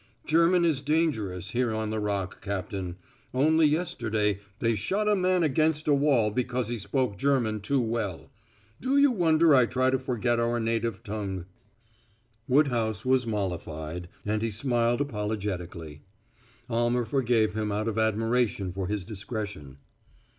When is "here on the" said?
1.51-1.99